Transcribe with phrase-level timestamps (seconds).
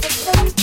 [0.00, 0.57] Perfect.